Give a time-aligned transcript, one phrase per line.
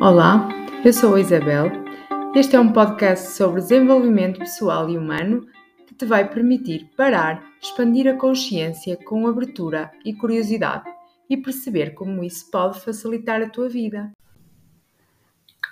[0.00, 0.48] Olá,
[0.84, 1.70] eu sou a Isabel.
[2.34, 5.46] Este é um podcast sobre desenvolvimento pessoal e humano
[5.86, 10.90] que te vai permitir parar, expandir a consciência com abertura e curiosidade
[11.30, 14.12] e perceber como isso pode facilitar a tua vida.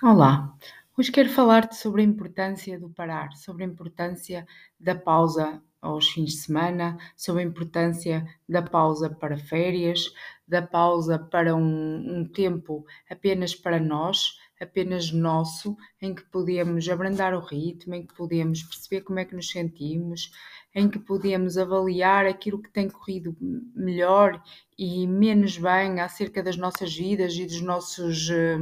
[0.01, 0.55] Olá,
[0.97, 4.47] hoje quero falar-te sobre a importância do parar, sobre a importância
[4.79, 10.13] da pausa aos fins de semana, sobre a importância da pausa para férias,
[10.53, 17.33] da pausa para um, um tempo apenas para nós, apenas nosso, em que podemos abrandar
[17.33, 20.31] o ritmo, em que podemos perceber como é que nos sentimos,
[20.75, 23.35] em que podemos avaliar aquilo que tem corrido
[23.75, 24.39] melhor
[24.77, 28.59] e menos bem acerca das nossas vidas e dos nossos eh,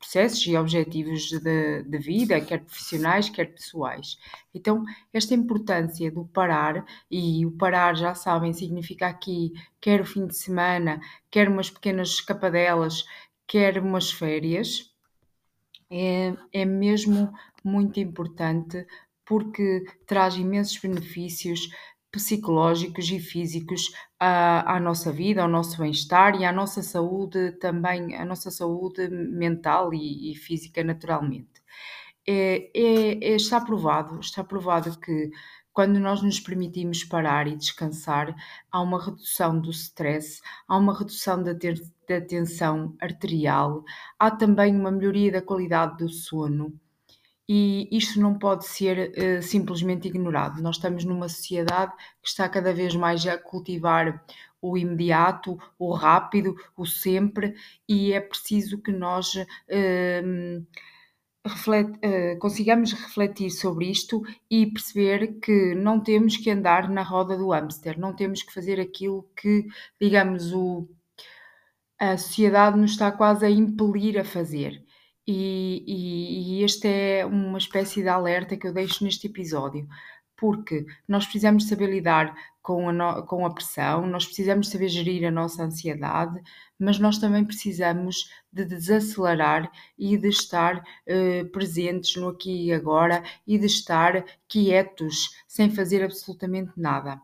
[0.00, 4.18] processos e objetivos de, de, vida, quer profissionais, quer pessoais.
[4.52, 4.82] Então,
[5.12, 10.34] esta importância do parar, e o parar, já sabem, significa aqui quer o fim de
[10.36, 11.00] semana,
[11.30, 13.04] quer umas pequenas escapadelas,
[13.46, 14.90] quer umas férias,
[15.90, 18.86] é, é mesmo muito importante
[19.24, 21.68] porque traz imensos benefícios
[22.10, 28.16] psicológicos e físicos à, à nossa vida, ao nosso bem-estar e à nossa saúde também,
[28.16, 31.62] à nossa saúde mental e, e física naturalmente.
[32.26, 35.30] É, é, é, está provado, está provado que
[35.72, 38.34] quando nós nos permitimos parar e descansar,
[38.70, 43.84] há uma redução do stress, há uma redução da, ter, da tensão arterial,
[44.18, 46.78] há também uma melhoria da qualidade do sono
[47.52, 50.62] e isto não pode ser uh, simplesmente ignorado.
[50.62, 54.24] Nós estamos numa sociedade que está cada vez mais a cultivar
[54.62, 57.56] o imediato, o rápido, o sempre,
[57.88, 60.64] e é preciso que nós uh,
[61.44, 67.50] uh, consigamos refletir sobre isto e perceber que não temos que andar na roda do
[67.50, 69.66] hamster, não temos que fazer aquilo que,
[70.00, 70.88] digamos, o,
[71.98, 74.84] a sociedade nos está quase a impelir a fazer.
[75.32, 79.86] E, e, e este é uma espécie de alerta que eu deixo neste episódio,
[80.36, 85.24] porque nós precisamos saber lidar com a, no, com a pressão, nós precisamos saber gerir
[85.24, 86.42] a nossa ansiedade,
[86.76, 93.22] mas nós também precisamos de desacelerar e de estar eh, presentes no aqui e agora
[93.46, 97.20] e de estar quietos, sem fazer absolutamente nada.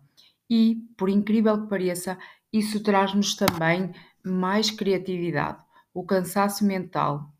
[0.48, 2.16] E, por incrível que pareça,
[2.52, 3.92] isso traz-nos também
[4.24, 5.58] mais criatividade.
[5.92, 7.32] O cansaço mental,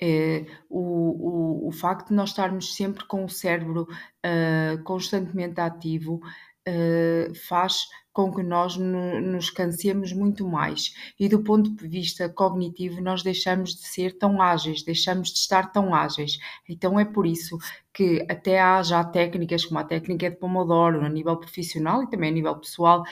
[0.00, 6.20] é, o, o, o facto de nós estarmos sempre com o cérebro uh, constantemente ativo
[6.68, 7.88] uh, faz
[8.18, 10.92] com que nós no, nos cansemos muito mais.
[11.20, 15.70] E do ponto de vista cognitivo, nós deixamos de ser tão ágeis, deixamos de estar
[15.70, 16.36] tão ágeis.
[16.68, 17.56] Então é por isso
[17.92, 22.30] que até há já técnicas como a técnica de Pomodoro, a nível profissional e também
[22.30, 23.04] a nível pessoal,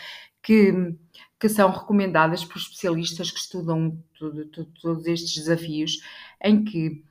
[0.42, 0.72] que,
[1.38, 6.00] que são recomendadas por especialistas que estudam tudo, tudo, todos estes desafios,
[6.42, 7.04] em que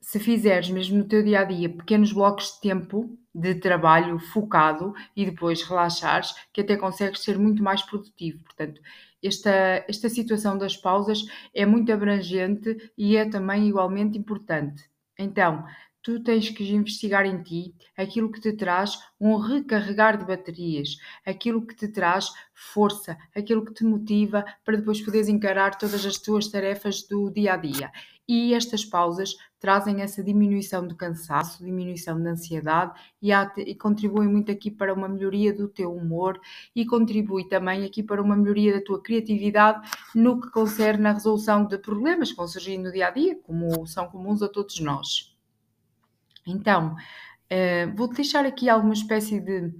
[0.00, 4.94] se fizeres mesmo no teu dia a dia pequenos blocos de tempo de trabalho focado
[5.14, 8.42] e depois relaxares, que até consegues ser muito mais produtivo.
[8.42, 8.80] Portanto,
[9.22, 14.88] esta, esta situação das pausas é muito abrangente e é também igualmente importante.
[15.18, 15.64] Então,
[16.02, 20.96] tu tens que investigar em ti aquilo que te traz um recarregar de baterias,
[21.26, 26.16] aquilo que te traz força, aquilo que te motiva para depois poderes encarar todas as
[26.16, 27.90] tuas tarefas do dia a dia.
[28.32, 34.52] E estas pausas trazem essa diminuição do cansaço, diminuição da ansiedade e, e contribuem muito
[34.52, 36.40] aqui para uma melhoria do teu humor
[36.74, 39.84] e contribui também aqui para uma melhoria da tua criatividade
[40.14, 43.84] no que concerne a resolução de problemas que vão surgir no dia a dia, como
[43.84, 45.29] são comuns a todos nós.
[46.46, 49.72] Então, uh, vou-te deixar aqui alguma espécie de,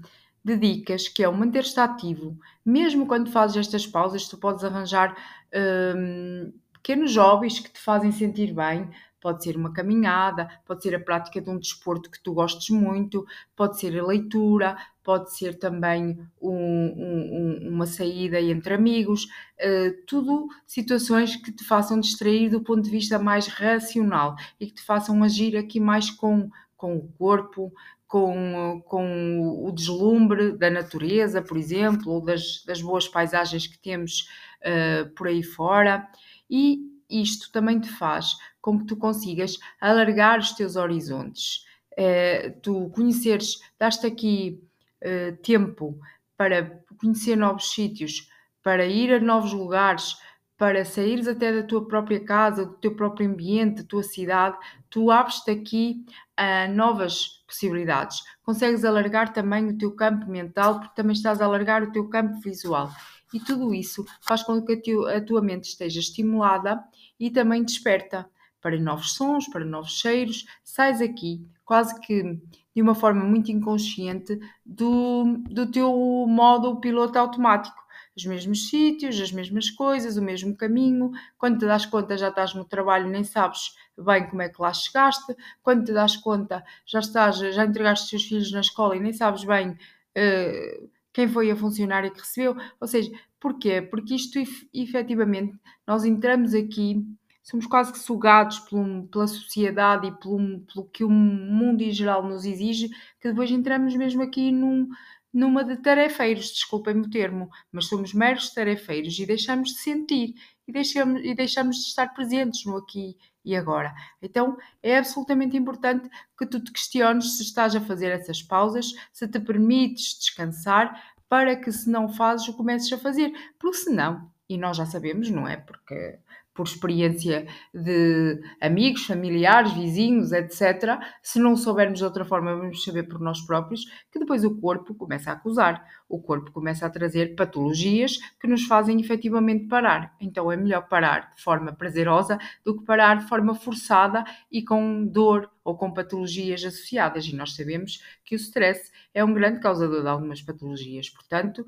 [0.44, 2.38] de dicas, que é o manter-te ativo.
[2.65, 8.54] Mesmo quando fazes estas pausas, tu podes arranjar uh, pequenos hobbies que te fazem sentir
[8.54, 8.91] bem.
[9.20, 13.26] Pode ser uma caminhada, pode ser a prática de um desporto que tu gostes muito,
[13.54, 20.48] pode ser a leitura, pode ser também um, um, uma saída entre amigos, uh, tudo
[20.66, 25.22] situações que te façam distrair do ponto de vista mais racional e que te façam
[25.22, 27.72] agir aqui mais com, com o corpo,
[28.10, 34.28] com, com o deslumbre da natureza, por exemplo, ou das, das boas paisagens que temos
[34.62, 36.09] uh, por aí fora.
[36.50, 36.80] E
[37.10, 41.65] isto também te faz com que tu consigas alargar os teus horizontes.
[41.92, 44.62] Uh, tu conheceres, daste aqui
[45.03, 45.98] uh, tempo
[46.36, 48.28] para conhecer novos sítios,
[48.62, 50.16] para ir a novos lugares,
[50.57, 54.59] para saíres até da tua própria casa, do teu próprio ambiente, da tua cidade,
[54.91, 56.04] tu abres-te aqui
[56.36, 58.22] a novas possibilidades.
[58.42, 62.39] Consegues alargar também o teu campo mental, porque também estás a alargar o teu campo
[62.41, 62.91] visual.
[63.32, 66.82] E tudo isso faz com que a tua mente esteja estimulada
[67.18, 68.28] e também desperta,
[68.60, 72.36] para novos sons, para novos cheiros, sais aqui quase que
[72.74, 75.92] de uma forma muito inconsciente do, do teu
[76.27, 77.78] modo piloto automático.
[78.16, 81.12] Os mesmos sítios, as mesmas coisas, o mesmo caminho.
[81.38, 84.72] Quando te das conta, já estás no trabalho, nem sabes bem como é que lá
[84.72, 85.33] chegaste.
[85.62, 89.12] Quando te das conta, já estás, já entregaste os teus filhos na escola e nem
[89.12, 92.57] sabes bem uh, quem foi a funcionária que recebeu.
[92.80, 93.83] Ou seja, porquê?
[93.83, 94.39] Porque isto
[94.72, 97.04] efetivamente nós entramos aqui
[97.42, 102.22] somos quase que sugados pelo, pela sociedade e pelo, pelo, que o mundo em geral
[102.22, 102.89] nos exige,
[103.21, 104.89] que depois entramos mesmo aqui num,
[105.33, 110.34] numa de tarefeiros, desculpem-me o termo, mas somos meros tarefeiros e deixamos de sentir
[110.66, 113.95] e deixamos, e deixamos de estar presentes no aqui e agora.
[114.21, 116.09] Então é absolutamente importante
[116.39, 121.54] que tu te questiones se estás a fazer essas pausas, se te permites descansar, para
[121.54, 123.33] que se não fazes, o comeces a fazer.
[123.59, 125.57] Porque senão, e nós já sabemos, não é?
[125.57, 126.19] Porque
[126.60, 131.01] por experiência de amigos, familiares, vizinhos, etc.
[131.22, 134.95] Se não soubermos de outra forma, vamos saber por nós próprios que depois o corpo
[134.95, 140.15] começa a acusar, o corpo começa a trazer patologias que nos fazem efetivamente parar.
[140.21, 144.22] Então é melhor parar de forma prazerosa do que parar de forma forçada
[144.53, 147.24] e com dor ou com patologias associadas.
[147.24, 151.09] E nós sabemos que o stress é um grande causador de algumas patologias.
[151.09, 151.65] Portanto,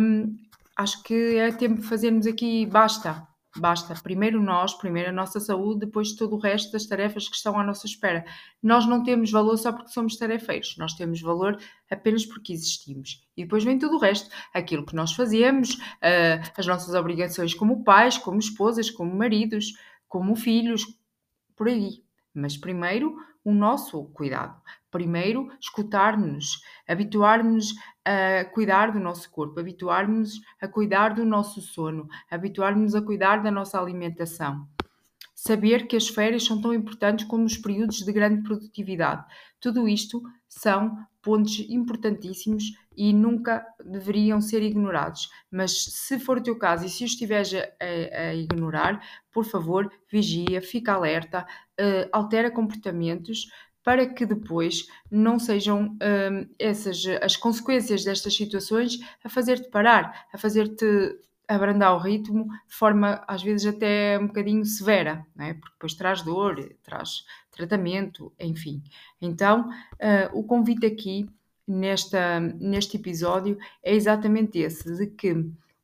[0.00, 0.36] hum,
[0.76, 5.80] acho que é tempo de fazermos aqui basta Basta primeiro nós, primeiro a nossa saúde,
[5.80, 8.24] depois todo o resto das tarefas que estão à nossa espera.
[8.62, 11.58] Nós não temos valor só porque somos tarefeiros, nós temos valor
[11.90, 13.22] apenas porque existimos.
[13.36, 17.84] E depois vem tudo o resto, aquilo que nós fazemos, uh, as nossas obrigações como
[17.84, 19.74] pais, como esposas, como maridos,
[20.08, 20.86] como filhos,
[21.54, 22.02] por aí.
[22.34, 23.14] Mas primeiro
[23.44, 24.56] o nosso cuidado.
[24.92, 27.74] Primeiro, escutar-nos, habituar-nos
[28.04, 33.50] a cuidar do nosso corpo, habituar-nos a cuidar do nosso sono, habituar-nos a cuidar da
[33.50, 34.68] nossa alimentação.
[35.34, 39.24] Saber que as férias são tão importantes como os períodos de grande produtividade.
[39.58, 42.64] Tudo isto são pontos importantíssimos
[42.96, 45.30] e nunca deveriam ser ignorados.
[45.50, 49.02] Mas se for o teu caso e se os estiveres a, a, ignorar,
[49.32, 51.46] por favor, vigia, fica alerta,
[51.80, 53.46] uh, altera comportamentos
[53.84, 60.38] para que depois não sejam uh, essas as consequências destas situações a fazer-te parar, a
[60.38, 60.86] fazer-te
[61.48, 65.54] abrandar o ritmo de forma às vezes até um bocadinho severa, não é?
[65.54, 68.82] porque depois traz dor, traz tratamento, enfim.
[69.20, 71.28] Então, uh, o convite aqui
[71.66, 75.34] nesta, neste episódio é exatamente esse, de que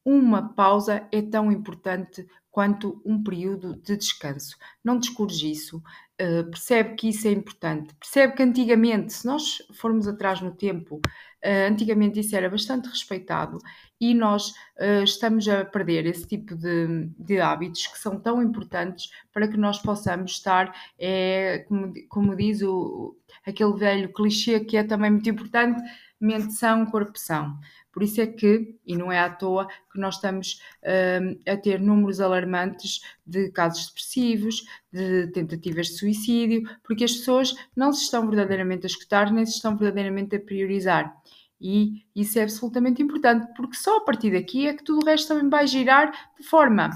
[0.08, 4.56] uma pausa é tão importante quanto um período de descanso.
[4.82, 10.08] Não descures isso, uh, percebe que isso é importante, percebe que antigamente, se nós formos
[10.08, 13.58] atrás no tempo, uh, antigamente isso era bastante respeitado
[14.00, 14.49] e nós
[14.81, 19.58] uh, estamos a perder esse tipo de, de, hábitos que são tão importantes para que
[19.58, 23.14] nós possamos estar, é, como, como diz o,
[23.46, 25.82] aquele velho clichê que é também muito importante,
[26.20, 27.58] mente são, corpo são.
[27.93, 31.81] Por isso é que, e não é à toa, que nós estamos uh, a ter
[31.81, 38.26] números alarmantes de casos depressivos, de tentativas de suicídio, porque as pessoas não se estão
[38.29, 41.14] verdadeiramente a escutar, nem se estão verdadeiramente a priorizar.
[41.61, 45.29] E isso é absolutamente importante, porque só a partir daqui é que tudo o resto
[45.29, 46.91] também vai girar de forma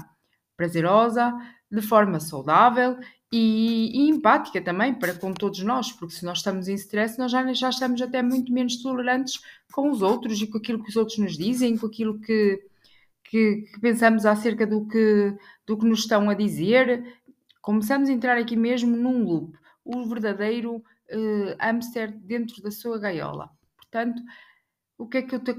[0.55, 1.33] prazerosa,
[1.69, 2.97] de forma saudável
[3.35, 7.31] e, e, empática também para com todos nós, porque se nós estamos em stress, nós
[7.31, 10.95] já, já estamos até muito menos tolerantes com os outros e com aquilo que os
[10.95, 12.63] outros nos dizem, com aquilo que,
[13.23, 15.35] que, que pensamos acerca do que,
[15.65, 17.03] do que nos estão a dizer.
[17.59, 23.49] Começamos a entrar aqui mesmo num loop, o verdadeiro uh, hamster dentro da sua gaiola.
[23.77, 24.21] Portanto,
[24.95, 25.55] o que é que eu te,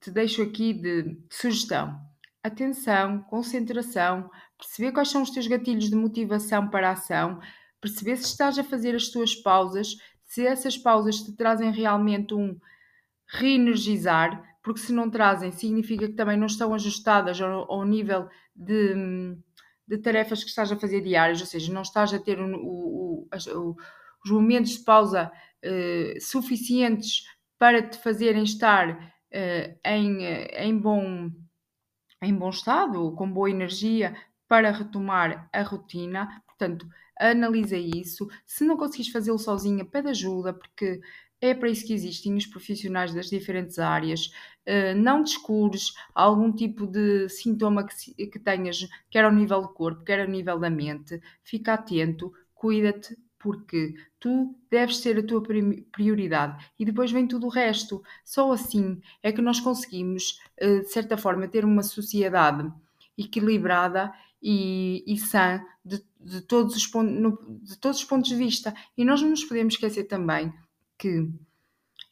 [0.00, 2.00] te deixo aqui de, de sugestão?
[2.42, 7.38] Atenção, concentração, perceber quais são os teus gatilhos de motivação para a ação,
[7.80, 12.58] perceber se estás a fazer as tuas pausas, se essas pausas te trazem realmente um
[13.26, 18.94] reenergizar, porque se não trazem, significa que também não estão ajustadas ao, ao nível de,
[19.86, 23.28] de, tarefas que estás a fazer diárias, ou seja, não estás a ter o, o,
[23.30, 23.76] o,
[24.24, 25.30] os momentos de pausa
[25.64, 27.24] uh, suficientes
[27.58, 31.30] para te fazerem estar uh, em, em, bom,
[32.22, 34.14] em bom estado, com boa energia,
[34.48, 36.42] para retomar a rotina.
[36.46, 38.28] Portanto, analisa isso.
[38.46, 41.00] Se não conseguires fazê-lo sozinha, pede ajuda, porque
[41.40, 44.26] é para isso que existem os profissionais das diferentes áreas.
[44.66, 50.20] Uh, não descures algum tipo de sintoma que tenhas, quer ao nível do corpo, quer
[50.20, 51.20] ao nível da mente.
[51.42, 55.42] Fica atento, cuida-te, porque tu deves ser a tua
[55.90, 58.02] prioridade e depois vem tudo o resto.
[58.22, 62.70] Só assim é que nós conseguimos, uh, de certa forma, ter uma sociedade
[63.16, 66.82] equilibrada e, e sã de, de, todos os
[67.62, 68.74] de todos os pontos de vista.
[68.96, 70.52] E nós não nos podemos esquecer também
[70.98, 71.26] que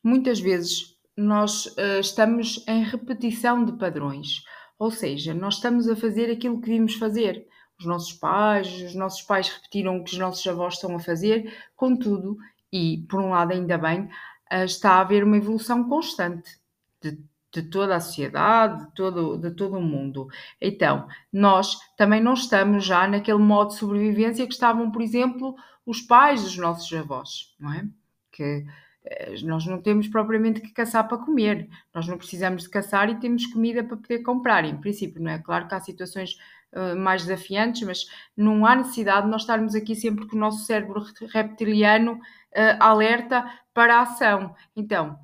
[0.02, 4.44] muitas vezes nós uh, estamos em repetição de padrões,
[4.78, 7.46] ou seja, nós estamos a fazer aquilo que vimos fazer.
[7.78, 11.54] Os nossos pais, os nossos pais repetiram o que os nossos avós estão a fazer,
[11.76, 12.36] contudo,
[12.72, 14.04] e por um lado ainda bem,
[14.52, 16.58] uh, está a haver uma evolução constante
[17.00, 17.18] de
[17.52, 20.28] de toda a sociedade, de todo, de todo o mundo.
[20.60, 25.56] Então, nós também não estamos já naquele modo de sobrevivência que estavam, por exemplo,
[25.86, 27.86] os pais dos nossos avós, não é?
[28.30, 28.66] Que
[29.04, 33.18] eh, nós não temos propriamente que caçar para comer, nós não precisamos de caçar e
[33.18, 35.38] temos comida para poder comprar, em princípio, não é?
[35.38, 36.36] Claro que há situações
[36.74, 38.06] uh, mais desafiantes, mas
[38.36, 43.44] não há necessidade de nós estarmos aqui sempre com o nosso cérebro reptiliano uh, alerta
[43.72, 44.54] para a ação.
[44.74, 45.18] Então,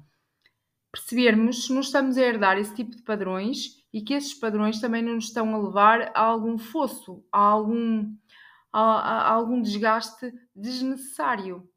[0.93, 5.03] percebermos se não estamos a herdar esse tipo de padrões e que esses padrões também
[5.03, 8.15] não nos estão a levar a algum fosso, a algum,
[8.73, 11.69] a, a algum desgaste desnecessário.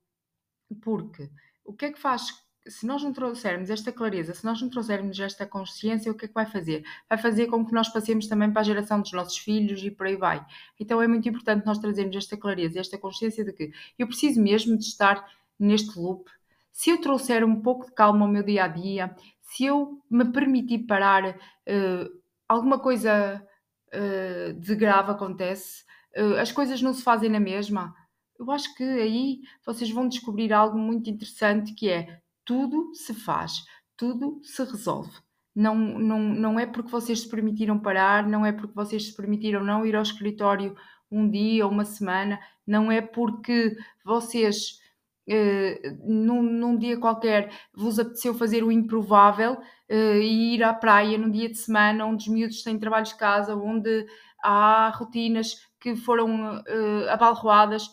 [0.81, 1.29] Porque
[1.63, 2.31] o que é que faz
[2.69, 6.27] se nós não trouxermos esta clareza, se nós não trouxermos esta consciência, o que é
[6.27, 6.83] que vai fazer?
[7.09, 10.07] Vai fazer com que nós passemos também para a geração dos nossos filhos e por
[10.07, 10.45] aí vai.
[10.79, 14.77] Então é muito importante nós trazermos esta clareza, esta consciência de que eu preciso mesmo
[14.77, 15.25] de estar
[15.59, 16.29] neste loop
[16.77, 20.25] se eu trouxer um pouco de calma ao meu dia a dia, se eu me
[20.25, 23.43] permitir parar, uh, alguma coisa
[23.87, 25.83] uh, de grave acontece,
[26.15, 27.95] uh, as coisas não se fazem na mesma.
[28.39, 33.65] Eu acho que aí vocês vão descobrir algo muito interessante que é tudo se faz,
[33.97, 35.11] tudo se resolve.
[35.53, 39.63] Não, não, não é porque vocês se permitiram parar, não é porque vocês se permitiram
[39.63, 40.75] não ir ao escritório
[41.11, 44.79] um dia ou uma semana, não é porque vocês
[45.29, 51.17] Uh, num, num, dia qualquer vos apeteceu fazer o improvável uh, e ir à praia
[51.17, 54.07] num dia de semana onde os miúdos têm trabalhos de casa, onde
[54.41, 57.91] há rotinas que foram uh, abalroadas,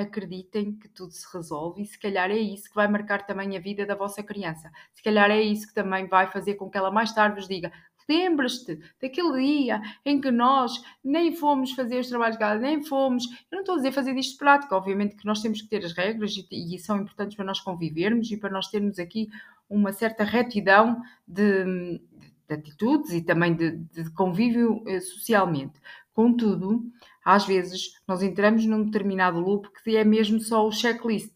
[0.00, 3.60] acreditem que tudo se resolve e se calhar é isso que vai marcar também a
[3.60, 4.70] vida da vossa criança.
[4.94, 7.72] Se calhar é isso que também vai fazer com que ela mais tarde vos diga:
[8.08, 13.24] Lembras-te daquele dia em que nós nem fomos fazer os trabalhos de casa, nem fomos.
[13.50, 15.92] Eu não estou a dizer fazer disto prático, obviamente que nós temos que ter as
[15.92, 19.28] regras e, e são importantes para nós convivermos e para nós termos aqui
[19.68, 22.00] uma certa retidão de,
[22.48, 25.78] de atitudes e também de, de convívio eh, socialmente.
[26.14, 26.82] Contudo,
[27.28, 31.30] às vezes nós entramos num determinado loop que é mesmo só o checklist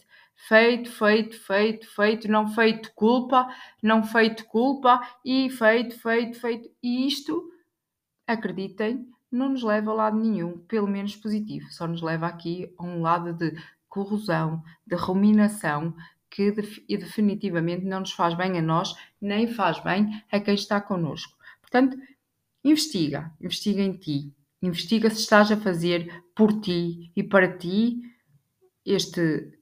[0.48, 3.46] feito, feito, feito, feito, não feito culpa,
[3.82, 6.70] não feito culpa e feito, feito, feito.
[6.82, 7.46] E isto,
[8.26, 12.84] acreditem, não nos leva a lado nenhum, pelo menos positivo, só nos leva aqui a
[12.84, 13.54] um lado de
[13.86, 15.94] corrosão, de ruminação,
[16.30, 16.50] que
[16.88, 21.36] definitivamente não nos faz bem a nós, nem faz bem a quem está connosco.
[21.60, 21.98] Portanto,
[22.64, 24.32] investiga, investiga em ti,
[24.62, 28.00] investiga se estás a fazer por ti e para ti
[28.84, 29.60] este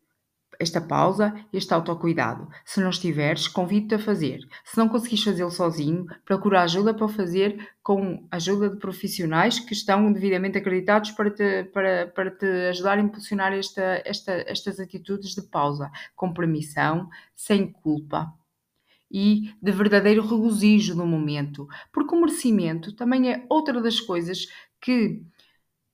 [0.61, 2.47] esta pausa, este autocuidado.
[2.67, 4.41] Se não estiveres, convido-te a fazer.
[4.63, 9.73] Se não conseguires fazê-lo sozinho, procura ajuda para fazer com a ajuda de profissionais que
[9.73, 15.35] estão devidamente acreditados para te, para, para te ajudar a impulsionar esta, esta, estas atitudes
[15.35, 18.31] de pausa, com permissão, sem culpa
[19.11, 21.67] e de verdadeiro regozijo no momento.
[21.91, 24.47] Porque o merecimento também é outra das coisas
[24.81, 25.23] que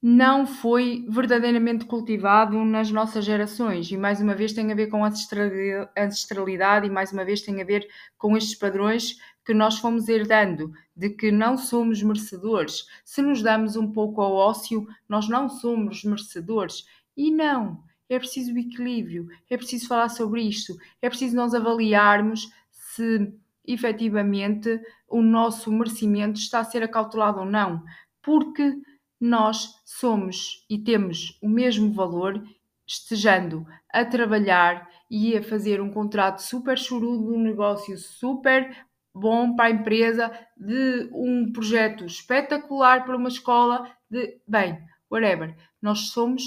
[0.00, 5.02] não foi verdadeiramente cultivado nas nossas gerações e mais uma vez tem a ver com
[5.04, 10.72] ancestralidade e mais uma vez tem a ver com estes padrões que nós fomos herdando
[10.94, 12.86] de que não somos merecedores.
[13.04, 16.84] Se nos damos um pouco ao ócio, nós não somos merecedores.
[17.16, 22.50] E não, é preciso o equilíbrio, é preciso falar sobre isto, é preciso nós avaliarmos
[22.70, 23.32] se
[23.66, 27.82] efetivamente o nosso merecimento está a ser acautelado ou não,
[28.26, 28.76] porque
[29.20, 32.42] nós somos e temos o mesmo valor
[32.84, 39.66] estejando a trabalhar e a fazer um contrato super chorudo, um negócio super bom para
[39.66, 44.76] a empresa, de um projeto espetacular para uma escola, de bem,
[45.08, 45.56] whatever.
[45.80, 46.42] Nós somos,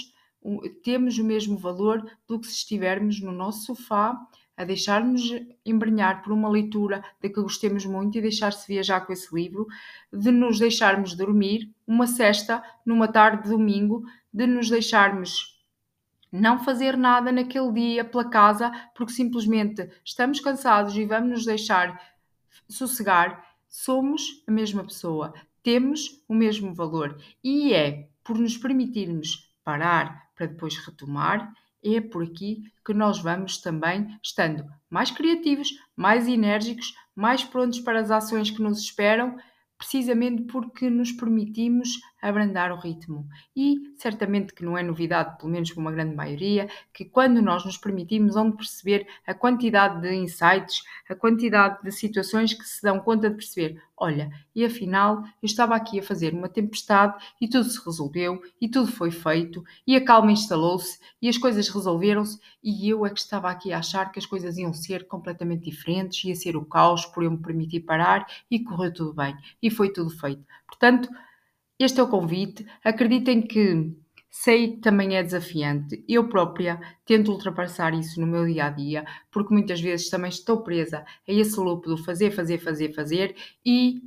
[0.83, 4.19] temos o mesmo valor do que se estivermos no nosso sofá
[4.59, 5.21] a deixar-nos
[5.65, 9.65] embrenhar por uma leitura de que gostemos muito e deixar-se viajar com esse livro,
[10.11, 15.57] de nos deixarmos dormir uma cesta numa tarde de domingo, de nos deixarmos
[16.29, 21.97] não fazer nada naquele dia pela casa porque simplesmente estamos cansados e vamos nos deixar
[22.67, 27.17] sossegar, somos a mesma pessoa, temos o mesmo valor.
[27.41, 31.49] E é por nos permitirmos parar para depois retomar
[31.83, 37.99] é por aqui que nós vamos também estando mais criativos, mais enérgicos, mais prontos para
[37.99, 39.37] as ações que nos esperam,
[39.77, 43.27] precisamente porque nos permitimos abrandar o ritmo.
[43.55, 47.65] E certamente que não é novidade, pelo menos para uma grande maioria, que quando nós
[47.65, 52.99] nos permitimos onde perceber a quantidade de insights, a quantidade de situações que se dão
[52.99, 57.65] conta de perceber, olha, e afinal eu estava aqui a fazer uma tempestade e tudo
[57.65, 62.89] se resolveu e tudo foi feito e a calma instalou-se e as coisas resolveram-se e
[62.89, 66.35] eu é que estava aqui a achar que as coisas iam ser completamente diferentes, ia
[66.35, 70.09] ser o caos por eu me permitir parar e correu tudo bem e foi tudo
[70.09, 70.43] feito.
[70.67, 71.09] Portanto,
[71.79, 72.65] este é o convite.
[72.83, 73.95] Acreditem que
[74.29, 76.03] sei que também é desafiante.
[76.07, 80.61] Eu própria tento ultrapassar isso no meu dia a dia, porque muitas vezes também estou
[80.61, 84.01] presa a esse loop do fazer, fazer, fazer, fazer e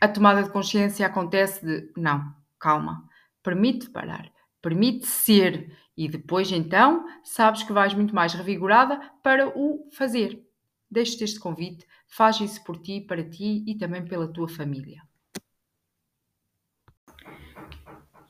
[0.00, 3.08] a tomada de consciência acontece de não, calma,
[3.42, 4.30] permite parar,
[4.60, 10.42] permite ser e depois então sabes que vais muito mais revigorada para o fazer.
[10.90, 15.02] Deixo-te este convite, faz isso por ti, para ti e também pela tua família.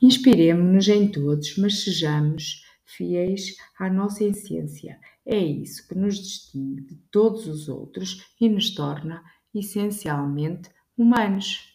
[0.01, 4.99] Inspiremo-nos em todos, mas sejamos fiéis à nossa essência.
[5.25, 11.70] É isso que nos distingue de todos os outros e nos torna essencialmente humanos.